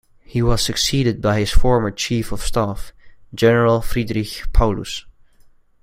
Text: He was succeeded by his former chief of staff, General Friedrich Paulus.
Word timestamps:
He 0.23 0.41
was 0.41 0.63
succeeded 0.63 1.21
by 1.21 1.37
his 1.39 1.51
former 1.51 1.91
chief 1.91 2.31
of 2.31 2.41
staff, 2.41 2.91
General 3.35 3.81
Friedrich 3.83 4.47
Paulus. 4.51 5.05